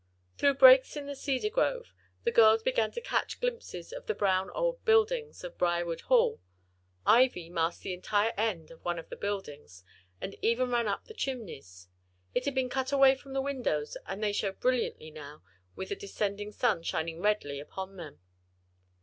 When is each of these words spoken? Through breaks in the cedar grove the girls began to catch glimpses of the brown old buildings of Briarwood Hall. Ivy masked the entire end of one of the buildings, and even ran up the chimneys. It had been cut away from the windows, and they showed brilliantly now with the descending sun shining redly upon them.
Through 0.35 0.55
breaks 0.55 0.95
in 0.97 1.05
the 1.05 1.15
cedar 1.15 1.51
grove 1.51 1.93
the 2.23 2.31
girls 2.31 2.63
began 2.63 2.89
to 2.93 2.99
catch 3.01 3.39
glimpses 3.39 3.93
of 3.93 4.07
the 4.07 4.15
brown 4.15 4.49
old 4.49 4.83
buildings 4.83 5.43
of 5.43 5.59
Briarwood 5.59 6.01
Hall. 6.01 6.41
Ivy 7.05 7.51
masked 7.51 7.83
the 7.83 7.93
entire 7.93 8.33
end 8.35 8.71
of 8.71 8.83
one 8.83 8.97
of 8.97 9.09
the 9.09 9.15
buildings, 9.15 9.83
and 10.19 10.35
even 10.41 10.71
ran 10.71 10.87
up 10.87 11.05
the 11.05 11.13
chimneys. 11.13 11.87
It 12.33 12.45
had 12.45 12.55
been 12.55 12.67
cut 12.67 12.91
away 12.91 13.13
from 13.13 13.33
the 13.33 13.41
windows, 13.43 13.95
and 14.07 14.23
they 14.23 14.33
showed 14.33 14.59
brilliantly 14.59 15.11
now 15.11 15.43
with 15.75 15.89
the 15.89 15.95
descending 15.95 16.51
sun 16.51 16.81
shining 16.81 17.21
redly 17.21 17.59
upon 17.59 17.97
them. 17.97 18.21